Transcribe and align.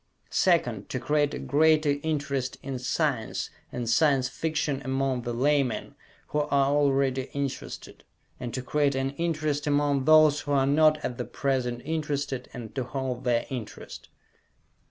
Second, 0.31 0.89
to 0.89 0.99
create 0.99 1.35
a 1.35 1.37
greater 1.37 1.97
interest 2.01 2.57
in 2.63 2.79
science 2.79 3.51
and 3.71 3.87
Science 3.87 4.27
Fiction 4.29 4.81
among 4.83 5.21
the 5.21 5.31
laymen 5.31 5.93
who 6.29 6.39
are 6.39 6.49
already 6.71 7.29
interested, 7.33 8.03
and 8.39 8.51
to 8.51 8.63
create 8.63 8.95
an 8.95 9.11
interest 9.17 9.67
among 9.67 10.05
those 10.05 10.39
who 10.39 10.53
are 10.53 10.65
not 10.65 10.97
at 11.05 11.19
the 11.19 11.25
present 11.25 11.83
interested, 11.85 12.49
and 12.51 12.73
to 12.73 12.83
hold 12.83 13.25
their 13.25 13.45
interest. 13.51 14.09